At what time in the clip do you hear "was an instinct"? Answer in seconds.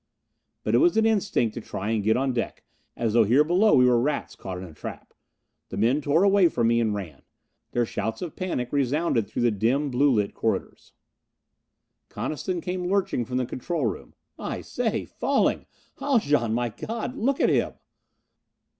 0.79-1.53